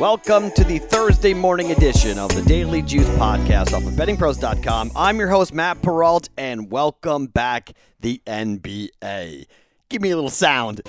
[0.00, 4.92] Welcome to the Thursday morning edition of the Daily Juice podcast off of bettingpros.com.
[4.96, 9.44] I'm your host, Matt Perrault, and welcome back the NBA.
[9.90, 10.80] Give me a little sound.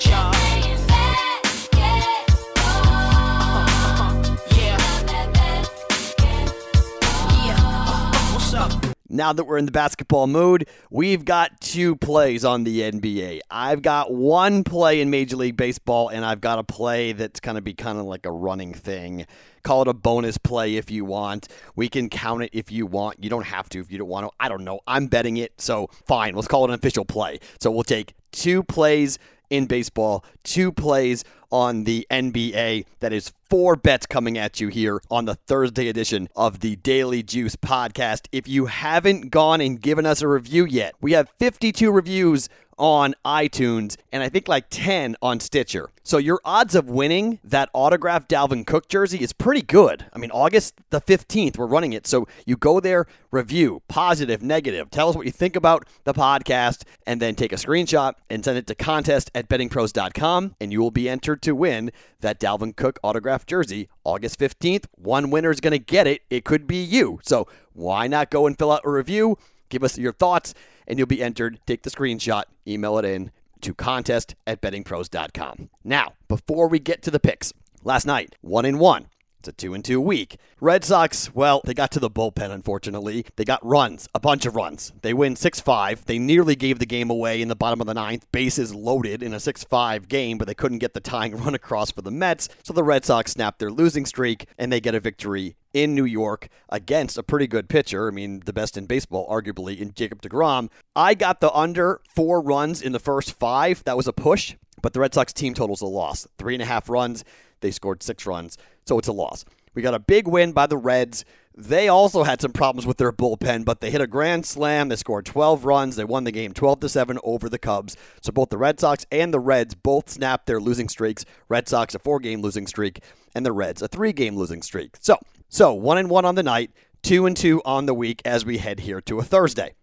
[9.12, 13.42] Now that we're in the basketball mood, we've got two plays on the NBA.
[13.52, 17.56] I've got one play in Major League Baseball, and I've got a play that's going
[17.56, 19.26] to be kind of like a running thing.
[19.64, 21.50] Call it a bonus play if you want.
[21.76, 23.22] We can count it if you want.
[23.22, 24.32] You don't have to if you don't want to.
[24.40, 24.80] I don't know.
[24.88, 26.34] I'm betting it, so fine.
[26.34, 27.40] Let's call it an official play.
[27.60, 29.20] So we'll take two plays
[29.52, 32.86] in baseball, two plays on the NBA.
[33.02, 37.22] That is four bets coming at you here on the Thursday edition of the Daily
[37.22, 38.28] Juice podcast.
[38.32, 42.50] If you haven't gone and given us a review yet, we have 52 reviews
[42.82, 45.92] on iTunes and I think like 10 on Stitcher.
[46.02, 50.08] So your odds of winning that autographed Dalvin Cook jersey is pretty good.
[50.12, 52.08] I mean, August the 15th, we're running it.
[52.08, 56.82] So you go there, review, positive, negative, tell us what you think about the podcast,
[57.06, 60.90] and then take a screenshot and send it to contest at bettingpros.com, and you will
[60.90, 64.86] be entered to win that Dalvin Cook autographed jersey August 15th.
[64.98, 66.24] One winner is going to get it.
[66.32, 67.20] It could be you.
[67.22, 69.38] So why not go and fill out a review?
[69.72, 70.54] Give us your thoughts
[70.88, 71.60] and you'll be entered.
[71.66, 75.70] Take the screenshot, email it in to contest at bettingpros.com.
[75.84, 79.08] Now, before we get to the picks, last night, one in one.
[79.42, 80.38] It's a two and two week.
[80.60, 83.26] Red Sox, well, they got to the bullpen, unfortunately.
[83.38, 84.94] They got runs, a bunch of runs.
[85.02, 86.06] They win 6 5.
[86.06, 88.32] They nearly gave the game away in the bottom of the ninth.
[88.32, 91.90] Bases loaded in a 6 5 game, but they couldn't get the tying run across
[91.90, 92.50] for the Mets.
[92.62, 96.06] So the Red Sox snapped their losing streak and they get a victory in New
[96.06, 98.10] York against a pretty good pitcher.
[98.10, 100.70] I mean, the best in baseball, arguably, in Jacob DeGrom.
[100.96, 103.84] I got the under four runs in the first five.
[103.86, 104.54] That was a push,
[104.84, 106.28] but the Red Sox team total's a loss.
[106.38, 107.24] Three and a half runs.
[107.62, 109.46] They scored six runs, so it's a loss.
[109.74, 111.24] We got a big win by the Reds.
[111.56, 114.90] They also had some problems with their bullpen, but they hit a grand slam.
[114.90, 115.96] They scored 12 runs.
[115.96, 117.96] They won the game 12 to 7 over the Cubs.
[118.22, 121.26] So both the Red Sox and the Reds both snapped their losing streaks.
[121.50, 123.02] Red Sox a four-game losing streak
[123.36, 124.96] and the Reds a three-game losing streak.
[125.00, 125.18] So,
[125.50, 126.72] so 1 and 1 on the night,
[127.04, 129.76] 2 and 2 on the week as we head here to a Thursday.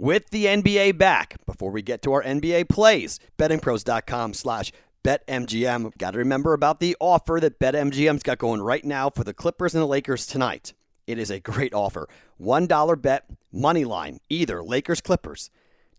[0.00, 4.70] With the NBA back, before we get to our NBA plays, bettingpros.com slash
[5.08, 5.96] BetMGM.
[5.96, 9.74] Got to remember about the offer that BetMGM's got going right now for the Clippers
[9.74, 10.74] and the Lakers tonight.
[11.06, 12.10] It is a great offer.
[12.38, 15.48] $1 bet, money line, either Lakers Clippers.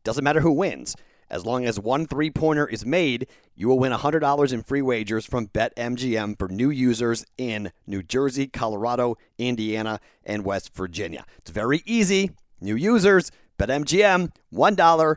[0.03, 0.95] Doesn't matter who wins.
[1.27, 3.25] As long as one three pointer is made,
[3.55, 8.45] you will win $100 in free wagers from BetMGM for new users in New Jersey,
[8.45, 11.25] Colorado, Indiana, and West Virginia.
[11.39, 12.29] It's very easy.
[12.61, 15.15] New users, BetMGM, $1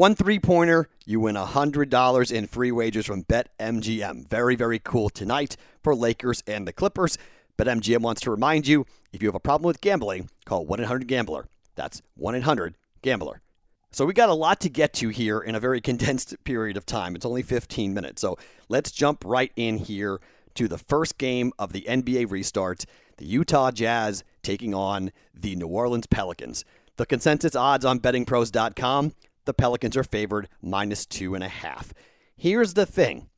[0.00, 4.30] one three pointer, you win $100 in free wagers from BetMGM.
[4.30, 7.18] Very, very cool tonight for Lakers and the Clippers.
[7.58, 11.06] BetMGM wants to remind you if you have a problem with gambling, call 1 800
[11.06, 11.48] Gambler.
[11.74, 13.42] That's 1 800 Gambler.
[13.90, 16.86] So we got a lot to get to here in a very condensed period of
[16.86, 17.14] time.
[17.14, 18.22] It's only 15 minutes.
[18.22, 18.38] So
[18.70, 20.18] let's jump right in here
[20.54, 22.86] to the first game of the NBA restart
[23.18, 26.64] the Utah Jazz taking on the New Orleans Pelicans.
[26.96, 29.12] The consensus odds on bettingpros.com
[29.50, 31.92] the Pelicans are favored minus two and a half.
[32.36, 33.28] Here's the thing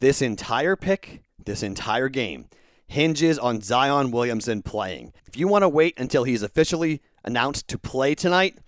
[0.00, 2.50] this entire pick, this entire game,
[2.86, 5.14] hinges on Zion Williamson playing.
[5.26, 8.58] If you want to wait until he's officially announced to play tonight,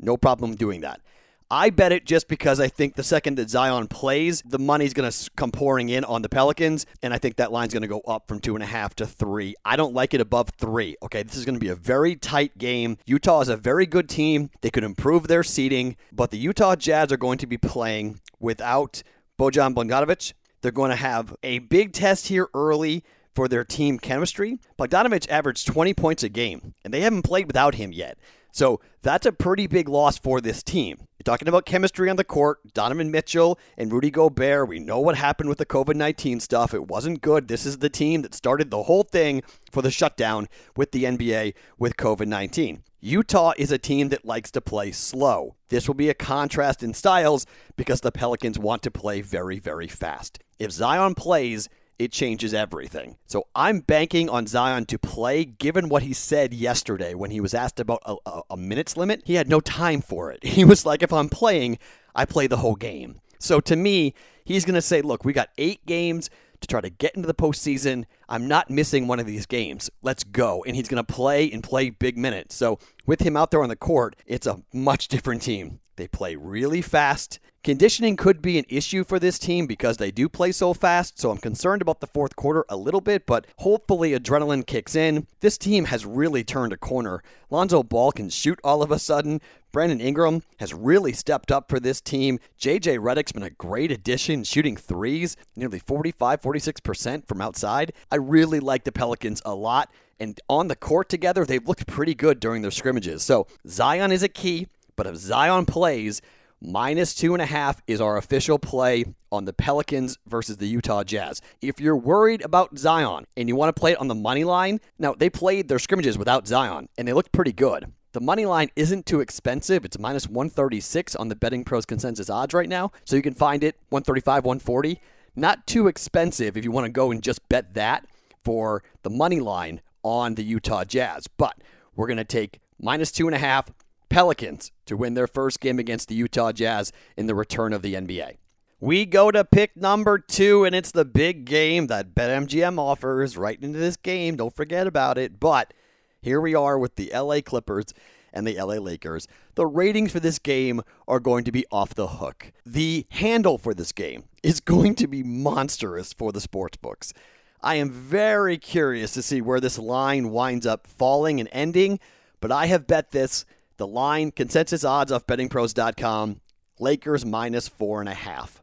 [0.00, 1.02] no problem doing that.
[1.50, 5.10] I bet it just because I think the second that Zion plays, the money's going
[5.10, 8.00] to come pouring in on the Pelicans, and I think that line's going to go
[8.00, 9.54] up from two and a half to three.
[9.64, 10.96] I don't like it above three.
[11.02, 12.96] Okay, this is going to be a very tight game.
[13.06, 14.50] Utah is a very good team.
[14.62, 19.02] They could improve their seeding, but the Utah Jazz are going to be playing without
[19.38, 20.32] Bojan Bogdanovic.
[20.62, 24.58] They're going to have a big test here early for their team chemistry.
[24.78, 28.16] Bogdanovic averaged 20 points a game, and they haven't played without him yet.
[28.54, 30.96] So that's a pretty big loss for this team.
[31.18, 32.60] You're talking about chemistry on the court.
[32.72, 34.68] Donovan Mitchell and Rudy Gobert.
[34.68, 36.72] We know what happened with the COVID 19 stuff.
[36.72, 37.48] It wasn't good.
[37.48, 39.42] This is the team that started the whole thing
[39.72, 42.84] for the shutdown with the NBA with COVID 19.
[43.00, 45.56] Utah is a team that likes to play slow.
[45.68, 49.88] This will be a contrast in styles because the Pelicans want to play very, very
[49.88, 50.38] fast.
[50.60, 51.68] If Zion plays,
[51.98, 53.16] it changes everything.
[53.26, 57.54] So I'm banking on Zion to play, given what he said yesterday when he was
[57.54, 59.22] asked about a, a, a, minutes limit.
[59.24, 60.42] He had no time for it.
[60.54, 61.78] He was like, if I'm playing,
[62.14, 63.20] I play the whole game.
[63.40, 64.14] So to me,
[64.44, 66.30] he's going to say, look, we got eight games
[66.60, 68.04] to try to get into the postseason.
[68.28, 69.90] I'm not missing one of these games.
[70.00, 70.64] Let's go.
[70.64, 72.54] And he's going to play and play big minutes.
[72.54, 75.80] So with him out there on the court, it's a much different team.
[75.96, 77.38] They play really fast.
[77.64, 81.30] Conditioning could be an issue for this team because they do play so fast, so
[81.30, 85.26] I'm concerned about the fourth quarter a little bit, but hopefully adrenaline kicks in.
[85.40, 87.22] This team has really turned a corner.
[87.48, 89.40] Lonzo Ball can shoot all of a sudden.
[89.72, 92.38] Brandon Ingram has really stepped up for this team.
[92.60, 97.94] JJ Redick's been a great addition, shooting threes, nearly 45, 46% from outside.
[98.12, 99.90] I really like the Pelicans a lot.
[100.20, 103.22] And on the court together, they've looked pretty good during their scrimmages.
[103.22, 106.20] So Zion is a key, but if Zion plays,
[106.66, 111.04] Minus two and a half is our official play on the Pelicans versus the Utah
[111.04, 111.42] Jazz.
[111.60, 114.80] If you're worried about Zion and you want to play it on the money line,
[114.98, 117.92] now they played their scrimmages without Zion and they looked pretty good.
[118.12, 119.84] The money line isn't too expensive.
[119.84, 122.92] It's minus 136 on the Betting Pros consensus odds right now.
[123.04, 125.02] So you can find it 135, 140.
[125.36, 128.06] Not too expensive if you want to go and just bet that
[128.42, 131.26] for the money line on the Utah Jazz.
[131.26, 131.58] But
[131.94, 133.70] we're going to take minus two and a half
[134.08, 137.94] Pelicans to win their first game against the Utah Jazz in the return of the
[137.94, 138.36] NBA.
[138.80, 143.58] We go to pick number two, and it's the big game that BetMGM offers right
[143.62, 144.36] into this game.
[144.36, 145.40] Don't forget about it.
[145.40, 145.72] But
[146.20, 147.94] here we are with the LA Clippers
[148.32, 149.26] and the LA Lakers.
[149.54, 152.52] The ratings for this game are going to be off the hook.
[152.66, 157.14] The handle for this game is going to be monstrous for the sports books.
[157.62, 162.00] I am very curious to see where this line winds up falling and ending,
[162.40, 166.40] but I have bet this the line consensus odds off bettingpros.com
[166.78, 168.62] Lakers minus four and a half.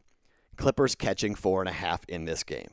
[0.56, 2.68] Clippers catching four and a half in this game.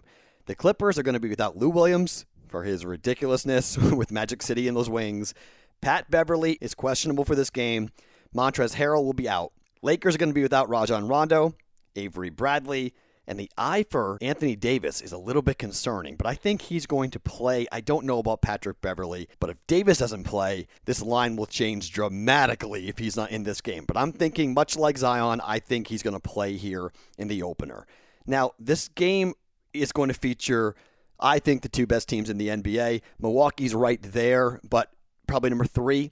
[0.45, 4.67] The Clippers are going to be without Lou Williams for his ridiculousness with Magic City
[4.67, 5.33] in those wings.
[5.81, 7.89] Pat Beverley is questionable for this game.
[8.35, 9.53] Montrezl Harrell will be out.
[9.81, 11.55] Lakers are going to be without Rajon Rondo,
[11.95, 12.93] Avery Bradley,
[13.29, 16.87] and the eye for Anthony Davis is a little bit concerning, but I think he's
[16.87, 17.67] going to play.
[17.71, 21.91] I don't know about Patrick Beverley, but if Davis doesn't play, this line will change
[21.91, 23.85] dramatically if he's not in this game.
[23.87, 27.43] But I'm thinking, much like Zion, I think he's going to play here in the
[27.43, 27.85] opener.
[28.25, 29.35] Now, this game
[29.73, 30.75] is going to feature,
[31.19, 33.01] I think, the two best teams in the NBA.
[33.19, 34.91] Milwaukee's right there, but
[35.27, 36.11] probably number three.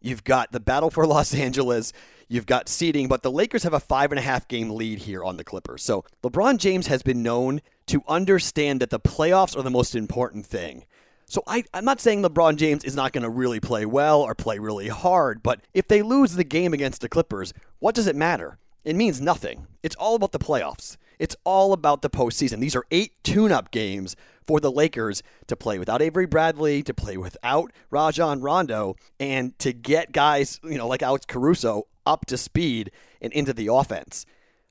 [0.00, 1.92] You've got the battle for Los Angeles.
[2.28, 5.24] You've got seeding, but the Lakers have a five and a half game lead here
[5.24, 5.82] on the Clippers.
[5.82, 10.46] So LeBron James has been known to understand that the playoffs are the most important
[10.46, 10.84] thing.
[11.26, 14.34] So I, am not saying LeBron James is not going to really play well or
[14.34, 18.16] play really hard, but if they lose the game against the Clippers, what does it
[18.16, 18.58] matter?
[18.84, 19.66] It means nothing.
[19.82, 20.96] It's all about the playoffs.
[21.20, 22.60] It's all about the postseason.
[22.60, 26.94] These are eight tune up games for the Lakers to play without Avery Bradley, to
[26.94, 32.38] play without Rajon Rondo, and to get guys, you know, like Alex Caruso up to
[32.38, 32.90] speed
[33.20, 34.24] and into the offense.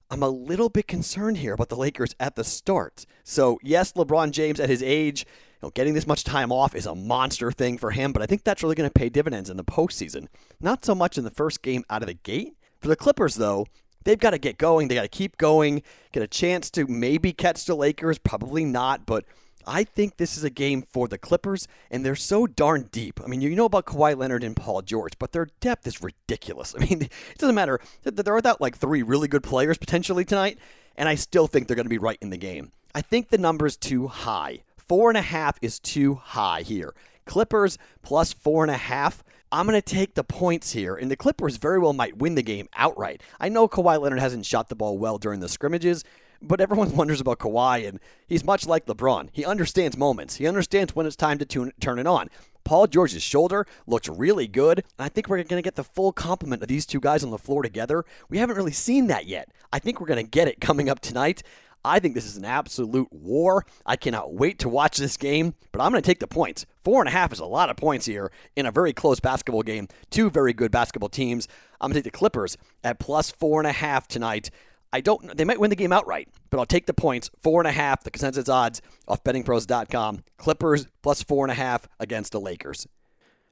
[0.09, 3.05] I'm a little bit concerned here about the Lakers at the start.
[3.23, 5.27] So, yes, LeBron James at his age,
[5.61, 8.25] you know, getting this much time off is a monster thing for him, but I
[8.25, 10.25] think that's really going to pay dividends in the postseason.
[10.59, 12.55] Not so much in the first game out of the gate.
[12.79, 13.67] For the Clippers, though,
[14.03, 14.87] they've got to get going.
[14.87, 19.05] They got to keep going, get a chance to maybe catch the Lakers, probably not,
[19.05, 19.25] but
[19.67, 23.19] I think this is a game for the Clippers, and they're so darn deep.
[23.23, 26.73] I mean, you know about Kawhi Leonard and Paul George, but their depth is ridiculous.
[26.79, 27.79] I mean, it doesn't matter.
[28.03, 30.57] They're without like three really good players potentially tonight,
[30.95, 32.71] and I still think they're going to be right in the game.
[32.95, 34.63] I think the number is too high.
[34.77, 36.95] Four and a half is too high here.
[37.25, 39.23] Clippers plus four and a half.
[39.51, 42.43] I'm going to take the points here, and the Clippers very well might win the
[42.43, 43.23] game outright.
[43.39, 46.03] I know Kawhi Leonard hasn't shot the ball well during the scrimmages,
[46.39, 49.29] but everyone wonders about Kawhi, and he's much like LeBron.
[49.33, 50.35] He understands moments.
[50.35, 52.29] He understands when it's time to tune, turn it on.
[52.63, 54.79] Paul George's shoulder looks really good.
[54.79, 57.31] And I think we're going to get the full complement of these two guys on
[57.31, 58.05] the floor together.
[58.29, 59.49] We haven't really seen that yet.
[59.73, 61.41] I think we're going to get it coming up tonight.
[61.83, 63.65] I think this is an absolute war.
[63.85, 66.65] I cannot wait to watch this game, but I'm going to take the points.
[66.83, 69.63] Four and a half is a lot of points here in a very close basketball
[69.63, 69.87] game.
[70.09, 71.47] Two very good basketball teams.
[71.79, 74.49] I'm going to take the Clippers at plus four and a half tonight.
[74.91, 75.37] I don't.
[75.37, 77.29] They might win the game outright, but I'll take the points.
[77.43, 80.23] Four and a half, the consensus odds off bettingpros.com.
[80.37, 82.87] Clippers plus four and a half against the Lakers.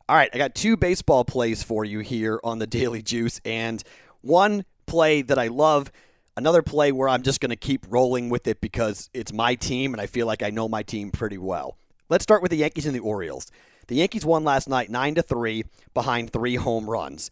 [0.10, 3.84] All right, I got two baseball plays for you here on the Daily Juice, and
[4.22, 5.92] one play that I love
[6.38, 9.96] Another play where I'm just going to keep rolling with it because it's my team
[9.96, 11.80] and I feel like I know my team pretty well.
[12.10, 13.48] Let's start with the Yankees and the Orioles.
[13.88, 15.64] The Yankees won last night 9 to 3
[15.96, 17.32] behind 3 home runs.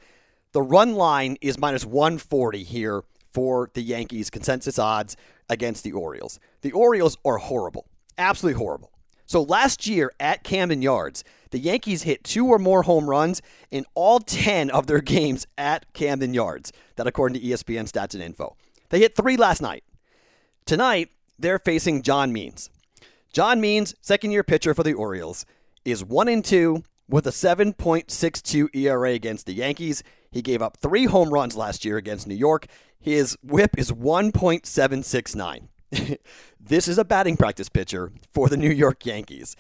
[0.54, 5.16] The run line is minus 140 here for the Yankees consensus odds
[5.52, 6.40] against the Orioles.
[6.62, 7.86] The Orioles are horrible.
[8.18, 8.92] Absolutely horrible.
[9.28, 13.86] So last year at Camden Yards, the Yankees hit two or more home runs in
[13.94, 16.74] all 10 of their games at Camden Yards.
[16.96, 18.56] That according to ESPN stats and info.
[18.96, 19.84] They hit three last night.
[20.66, 22.70] Tonight, they're facing John Means.
[23.34, 25.46] John Means, second year pitcher for the Orioles,
[25.84, 31.08] is 1 and 2 With a 7.62 ERA against the Yankees, he gave up three
[31.08, 32.68] home runs last year against New York.
[32.98, 35.68] His whip is 1.769.
[36.58, 39.58] this is a batting practice pitcher for the New York Yankees.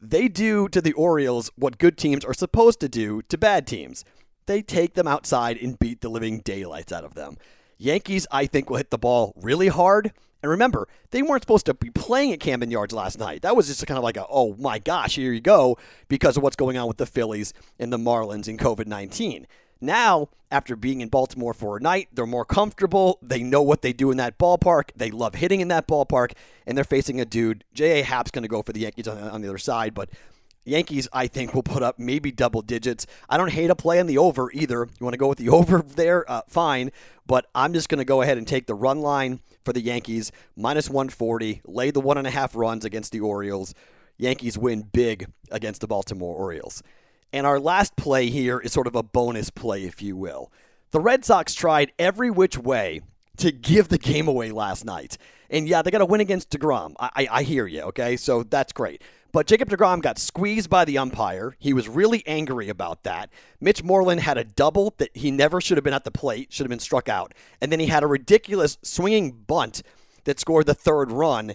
[0.00, 4.06] They do to the Orioles what good teams are supposed to do to bad teams.
[4.46, 7.36] They take them outside and beat the living daylights out of them.
[7.78, 10.12] Yankees, I think, will hit the ball really hard.
[10.42, 13.42] And remember, they weren't supposed to be playing at Camden Yards last night.
[13.42, 16.42] That was just kind of like a, oh my gosh, here you go, because of
[16.42, 19.46] what's going on with the Phillies and the Marlins in COVID 19.
[19.80, 23.18] Now, after being in Baltimore for a night, they're more comfortable.
[23.22, 24.90] They know what they do in that ballpark.
[24.96, 26.32] They love hitting in that ballpark,
[26.66, 27.64] and they're facing a dude.
[27.74, 28.02] J.A.
[28.02, 30.08] Happ's going to go for the Yankees on, on the other side, but
[30.68, 33.06] Yankees, I think, will put up maybe double digits.
[33.28, 34.88] I don't hate a play on the over either.
[34.98, 36.30] You want to go with the over there?
[36.30, 36.90] Uh, fine.
[37.26, 40.32] But I'm just going to go ahead and take the run line for the Yankees,
[40.56, 43.74] minus 140, lay the one and a half runs against the Orioles.
[44.16, 46.82] Yankees win big against the Baltimore Orioles.
[47.32, 50.50] And our last play here is sort of a bonus play, if you will.
[50.90, 53.02] The Red Sox tried every which way
[53.36, 55.18] to give the game away last night.
[55.50, 56.94] And yeah, they got to win against DeGrom.
[56.98, 58.16] I, I, I hear you, okay?
[58.16, 59.02] So that's great.
[59.30, 61.54] But Jacob DeGrom got squeezed by the umpire.
[61.58, 63.30] He was really angry about that.
[63.60, 66.64] Mitch Moreland had a double that he never should have been at the plate, should
[66.64, 67.34] have been struck out.
[67.60, 69.82] And then he had a ridiculous swinging bunt
[70.24, 71.54] that scored the third run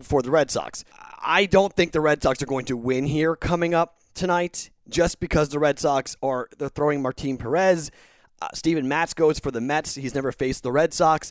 [0.00, 0.84] for the Red Sox.
[1.20, 5.20] I don't think the Red Sox are going to win here coming up tonight just
[5.20, 7.92] because the Red Sox are they're throwing Martin Perez.
[8.40, 9.94] Uh, Steven Matz goes for the Mets.
[9.94, 11.30] He's never faced the Red Sox.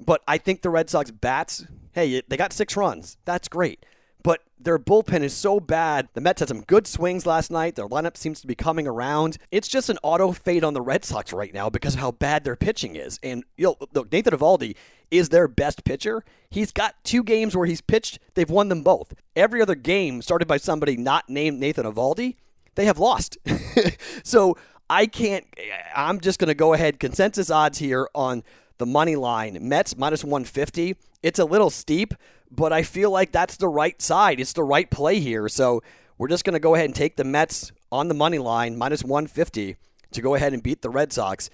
[0.00, 3.18] But I think the Red Sox bats, hey, they got six runs.
[3.26, 3.84] That's great
[4.26, 6.08] but their bullpen is so bad.
[6.14, 7.76] The Mets had some good swings last night.
[7.76, 9.38] Their lineup seems to be coming around.
[9.52, 12.42] It's just an auto fade on the Red Sox right now because of how bad
[12.42, 13.20] their pitching is.
[13.22, 14.74] And you know, look, Nathan Eovaldi
[15.12, 16.24] is their best pitcher.
[16.50, 18.18] He's got two games where he's pitched.
[18.34, 19.14] They've won them both.
[19.36, 22.34] Every other game started by somebody not named Nathan Eovaldi,
[22.74, 23.38] they have lost.
[24.24, 24.58] so
[24.90, 25.46] I can't.
[25.94, 26.98] I'm just going to go ahead.
[26.98, 28.42] Consensus odds here on
[28.78, 29.58] the money line.
[29.60, 30.96] Mets minus 150.
[31.22, 32.14] It's a little steep,
[32.50, 34.40] but I feel like that's the right side.
[34.40, 35.48] It's the right play here.
[35.48, 35.82] So
[36.18, 39.04] we're just going to go ahead and take the Mets on the money line, minus
[39.04, 39.76] 150,
[40.12, 41.50] to go ahead and beat the Red Sox.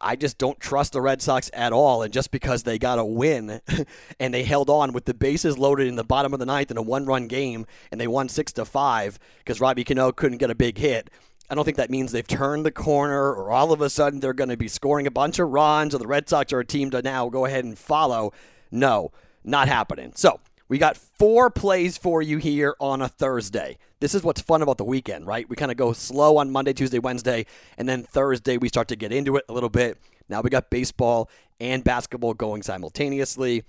[0.00, 2.02] I just don't trust the Red Sox at all.
[2.02, 3.60] And just because they got a win
[4.20, 6.76] and they held on with the bases loaded in the bottom of the ninth in
[6.76, 10.50] a one run game and they won six to five because Robbie Cano couldn't get
[10.50, 11.10] a big hit.
[11.50, 14.32] I don't think that means they've turned the corner or all of a sudden they're
[14.32, 16.90] going to be scoring a bunch of runs or the Red Sox are a team
[16.90, 18.32] to now go ahead and follow.
[18.70, 19.12] No,
[19.44, 20.12] not happening.
[20.14, 23.76] So we got four plays for you here on a Thursday.
[24.00, 25.48] This is what's fun about the weekend, right?
[25.48, 27.46] We kind of go slow on Monday, Tuesday, Wednesday,
[27.76, 29.98] and then Thursday we start to get into it a little bit.
[30.28, 31.28] Now we got baseball
[31.60, 33.64] and basketball going simultaneously.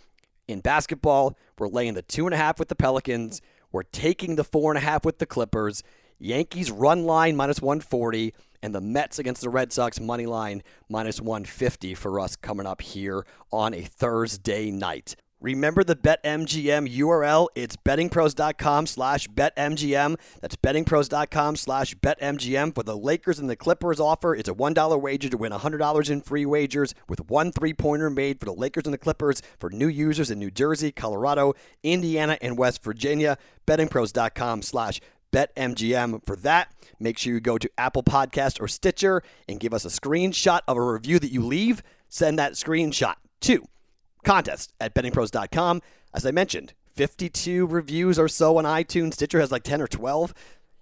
[0.47, 3.41] In basketball, we're laying the two and a half with the Pelicans.
[3.71, 5.83] We're taking the four and a half with the Clippers.
[6.19, 11.21] Yankees run line minus 140, and the Mets against the Red Sox money line minus
[11.21, 15.15] 150 for us coming up here on a Thursday night.
[15.41, 17.49] Remember the BetMGM URL?
[17.53, 20.17] It's bettingpros.com slash BetMGM.
[20.41, 22.73] That's bettingpros.com slash BetMGM.
[22.73, 26.21] For the Lakers and the Clippers offer, it's a $1 wager to win $100 in
[26.21, 29.87] free wagers with one three pointer made for the Lakers and the Clippers for new
[29.87, 31.53] users in New Jersey, Colorado,
[31.83, 33.37] Indiana, and West Virginia.
[33.67, 34.99] Bettingpros.com slash
[35.31, 36.71] BetMGM for that.
[36.99, 40.77] Make sure you go to Apple Podcast or Stitcher and give us a screenshot of
[40.77, 41.83] a review that you leave.
[42.09, 43.65] Send that screenshot to
[44.23, 45.81] contest at bettingpros.com.
[46.13, 49.15] As I mentioned, 52 reviews or so on iTunes.
[49.15, 50.33] Stitcher has like 10 or 12.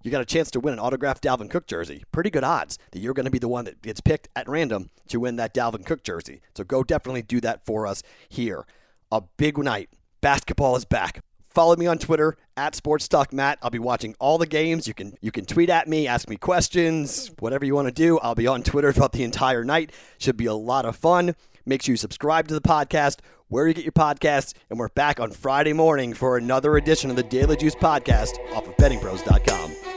[0.04, 2.04] You got a chance to win an autographed Dalvin Cook jersey.
[2.12, 4.90] Pretty good odds that you're going to be the one that gets picked at random
[5.08, 6.42] to win that Dalvin Cook jersey.
[6.56, 8.66] So go definitely do that for us here.
[9.12, 9.90] A big night.
[10.22, 11.22] Basketball is back.
[11.54, 13.60] Follow me on Twitter at Sports Talk Matt.
[13.62, 14.88] I'll be watching all the games.
[14.88, 18.18] You can you can tweet at me, ask me questions, whatever you want to do.
[18.20, 19.92] I'll be on Twitter throughout the entire night.
[20.18, 21.36] Should be a lot of fun.
[21.66, 23.20] Make sure you subscribe to the podcast
[23.50, 27.16] where you get your podcasts, and we're back on Friday morning for another edition of
[27.16, 29.93] the Daily Juice podcast off of bettingpros.com.